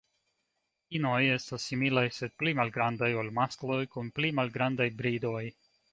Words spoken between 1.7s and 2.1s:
similaj,